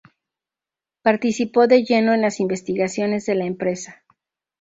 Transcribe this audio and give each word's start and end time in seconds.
Participó 1.03 1.67
de 1.67 1.83
lleno 1.83 2.11
en 2.15 2.21
las 2.23 2.39
investigaciones 2.39 3.27
de 3.27 3.35
la 3.35 3.45
empresa. 3.45 4.03